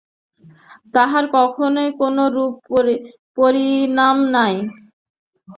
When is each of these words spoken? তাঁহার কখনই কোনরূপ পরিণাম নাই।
তাঁহার 0.93 1.25
কখনই 1.35 1.89
কোনরূপ 1.99 2.53
পরিণাম 3.37 4.17
নাই। 4.35 4.55